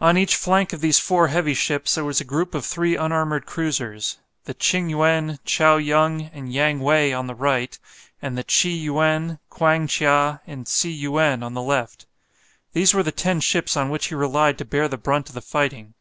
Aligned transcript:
On 0.00 0.16
each 0.16 0.34
flank 0.34 0.72
of 0.72 0.80
these 0.80 0.98
four 0.98 1.28
heavy 1.28 1.52
ships 1.52 1.94
there 1.94 2.02
was 2.06 2.22
a 2.22 2.24
group 2.24 2.54
of 2.54 2.64
three 2.64 2.96
unarmoured 2.96 3.44
cruisers 3.44 4.16
the 4.44 4.54
"Ching 4.54 4.88
yuen," 4.88 5.40
"Chao 5.44 5.76
yung," 5.76 6.30
and 6.32 6.50
"Yang 6.50 6.80
wei" 6.80 7.12
on 7.12 7.26
the 7.26 7.34
right; 7.34 7.78
and 8.22 8.38
the 8.38 8.44
"Chi 8.44 8.70
yuen," 8.70 9.38
"Kwang 9.50 9.86
chia," 9.86 10.40
and 10.46 10.66
"Tsi 10.66 10.88
yuen," 10.90 11.42
on 11.42 11.52
the 11.52 11.60
left. 11.60 12.06
These 12.72 12.94
were 12.94 13.02
the 13.02 13.12
ten 13.12 13.40
ships 13.40 13.76
on 13.76 13.90
which 13.90 14.06
he 14.06 14.14
relied 14.14 14.56
to 14.56 14.64
bear 14.64 14.88
the 14.88 14.96
brunt 14.96 15.28
of 15.28 15.34
the 15.34 15.42
fighting. 15.42 15.92